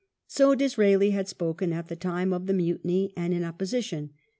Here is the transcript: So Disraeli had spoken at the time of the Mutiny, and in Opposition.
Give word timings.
So 0.25 0.55
Disraeli 0.55 1.11
had 1.11 1.27
spoken 1.27 1.71
at 1.73 1.87
the 1.87 1.95
time 1.95 2.33
of 2.33 2.47
the 2.47 2.55
Mutiny, 2.55 3.13
and 3.15 3.35
in 3.35 3.43
Opposition. 3.43 4.09